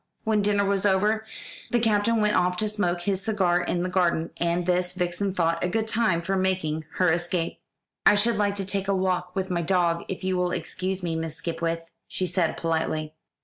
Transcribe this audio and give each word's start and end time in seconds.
When 0.23 0.41
dinner 0.41 0.65
was 0.65 0.83
over 0.83 1.27
the 1.69 1.79
Captain 1.79 2.21
went 2.21 2.35
off 2.35 2.57
to 2.57 2.69
smoke 2.69 3.01
his 3.01 3.21
cigar 3.23 3.61
in 3.61 3.83
the 3.83 3.87
garden, 3.89 4.31
and 4.37 4.65
this 4.65 4.93
Vixen 4.93 5.35
thought 5.35 5.63
a 5.63 5.67
good 5.69 5.87
time 5.87 6.23
for 6.23 6.35
making 6.35 6.85
her 6.95 7.11
escape. 7.11 7.59
"I 8.03 8.15
should 8.15 8.37
like 8.37 8.55
to 8.55 8.65
take 8.65 8.87
a 8.87 8.95
walk 8.95 9.35
with 9.35 9.51
my 9.51 9.61
dog, 9.61 10.03
if 10.07 10.23
you 10.23 10.37
will 10.37 10.53
excuse 10.53 11.03
me, 11.03 11.15
Miss 11.15 11.35
Skipwith," 11.35 11.85
she 12.07 12.25
said 12.25 12.57
politely. 12.57 13.13